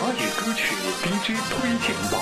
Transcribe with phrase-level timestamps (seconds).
[0.00, 2.20] 华语歌曲 DJ 推荐榜，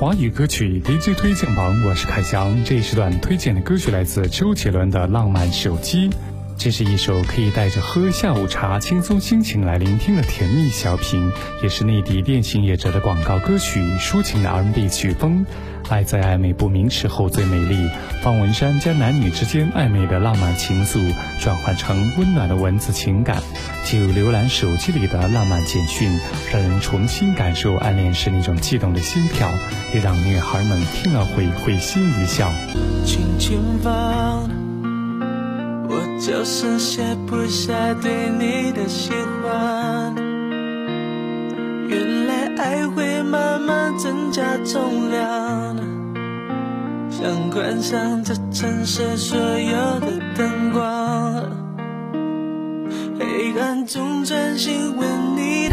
[0.00, 2.62] 华语歌曲 DJ 推荐榜，我是凯翔。
[2.64, 6.08] 这一时段推荐的歌曲来自周杰伦的《浪漫手机》。
[6.58, 11.30] 这是一首可以带着喝下午茶、轻松心情来聆听的甜蜜小品，
[11.62, 15.44] 也是内地电信业者的广告歌曲，抒情的 R&B 曲风。
[15.88, 17.88] 爱在暧昧不明时候最美丽。
[18.22, 23.40] 方文山将男女之间暧昧的浪漫情愫转换成温暖的文字情感，
[23.84, 26.10] 就浏览手机里的浪漫简讯，
[26.52, 29.48] 让人重新感受暗恋时那种悸动的心跳，
[29.94, 32.50] 也让女孩们听了会会心一笑。
[33.04, 34.65] 轻轻放。
[35.96, 40.14] 我就是卸不下对你的喜欢，
[41.88, 45.74] 原来爱会慢慢增加重量，
[47.10, 51.50] 想关上这城市所有的灯光，
[53.18, 55.65] 黑暗中专心吻你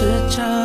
[0.00, 0.59] 时差。